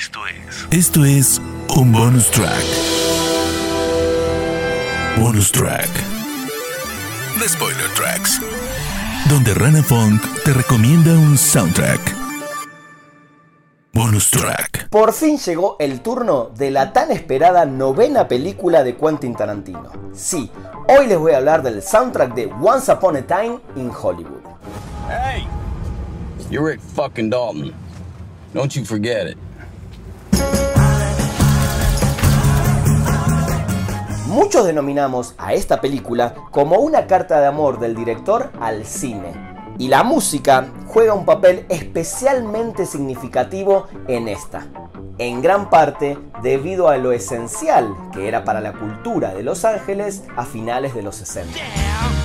[0.00, 0.66] Esto es.
[0.70, 1.42] Esto es
[1.76, 2.64] un bonus track.
[5.18, 5.90] Bonus track.
[7.38, 8.40] The Spoiler Tracks.
[9.28, 12.00] Donde Rana Funk te recomienda un soundtrack.
[13.92, 14.88] Bonus track.
[14.88, 19.92] Por fin llegó el turno de la tan esperada novena película de Quentin Tarantino.
[20.14, 20.50] Sí,
[20.88, 24.40] hoy les voy a hablar del soundtrack de Once Upon a Time in Hollywood.
[25.10, 25.46] Hey!
[26.50, 27.74] You're Rick fucking Dalton.
[28.54, 29.36] Don't you forget it.
[34.50, 39.32] Muchos denominamos a esta película como una carta de amor del director al cine.
[39.78, 44.66] Y la música juega un papel especialmente significativo en esta.
[45.18, 50.24] En gran parte debido a lo esencial que era para la cultura de Los Ángeles
[50.34, 52.19] a finales de los 60.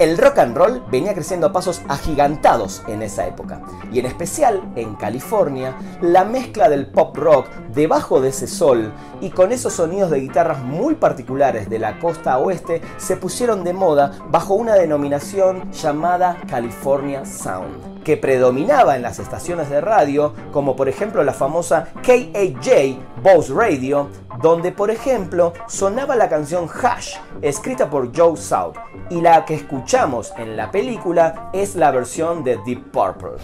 [0.00, 3.62] El rock and roll venía creciendo a pasos agigantados en esa época,
[3.92, 9.30] y en especial en California, la mezcla del pop rock debajo de ese sol y
[9.30, 14.18] con esos sonidos de guitarras muy particulares de la costa oeste se pusieron de moda
[14.30, 20.88] bajo una denominación llamada California Sound que predominaba en las estaciones de radio, como por
[20.88, 24.10] ejemplo la famosa KAJ Boss Radio,
[24.44, 28.74] donde por ejemplo sonaba la canción Hash, escrita por Joe South,
[29.08, 33.42] y la que escuchamos en la película es la versión de Deep Purple.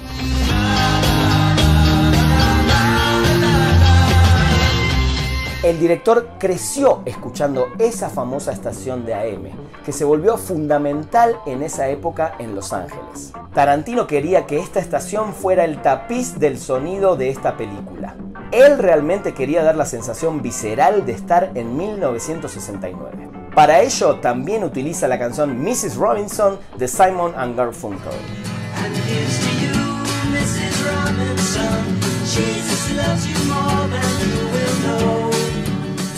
[5.62, 11.88] El director creció escuchando esa famosa estación de AM, que se volvió fundamental en esa
[11.88, 13.32] época en Los Ángeles.
[13.54, 18.16] Tarantino quería que esta estación fuera el tapiz del sonido de esta película.
[18.52, 23.28] Él realmente quería dar la sensación visceral de estar en 1969.
[23.54, 25.96] Para ello también utiliza la canción Mrs.
[25.96, 28.12] Robinson de Simon and Garfunkel.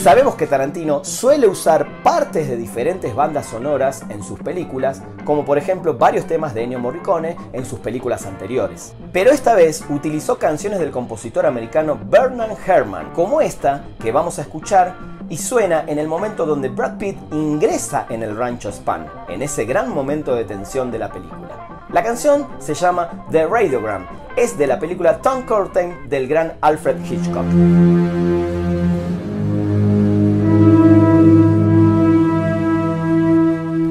[0.03, 5.59] Sabemos que Tarantino suele usar partes de diferentes bandas sonoras en sus películas, como por
[5.59, 8.95] ejemplo varios temas de Ennio Morricone en sus películas anteriores.
[9.13, 14.43] Pero esta vez utilizó canciones del compositor americano Bernard Herrmann, como esta que vamos a
[14.43, 14.97] escuchar
[15.29, 19.67] y suena en el momento donde Brad Pitt ingresa en el rancho Span, en ese
[19.67, 21.87] gran momento de tensión de la película.
[21.93, 26.97] La canción se llama The Radiogram, es de la película Tom Curtain del gran Alfred
[27.05, 28.42] Hitchcock.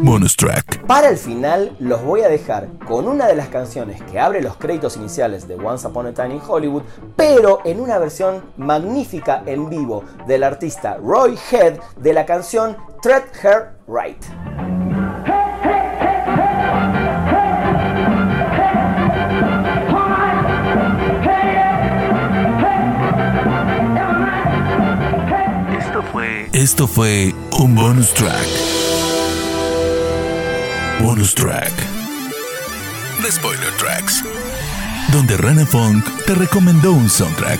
[0.04, 0.86] Bonus track.
[0.88, 4.58] Para el final los voy a dejar con una de las canciones que abre los
[4.58, 6.82] créditos iniciales de Once Upon a Time in Hollywood,
[7.16, 13.24] pero en una versión magnífica en vivo del artista Roy Head de la canción Tread
[13.44, 14.24] Her Right.
[25.78, 26.50] Esto fue.
[26.54, 28.81] Esto fue un bonus track.
[31.02, 31.74] Bonus track.
[33.24, 34.24] The Spoiler Tracks.
[35.12, 37.60] Donde Rana Funk te recomendó un soundtrack.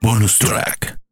[0.00, 1.05] Bonus track.